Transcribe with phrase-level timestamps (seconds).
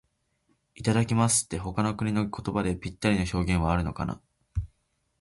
[0.73, 4.19] 「いただきます」って、他の国の言葉でぴったりの表現はあるのかな。